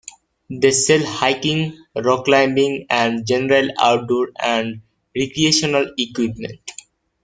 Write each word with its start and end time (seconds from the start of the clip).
They 0.49 0.71
sell 0.71 1.05
hiking, 1.05 1.77
rockclimbing 1.95 2.87
and 2.89 3.23
general 3.23 3.69
outdoor 3.79 4.31
and 4.41 4.81
recreational 5.15 5.91
equipment. 5.95 6.59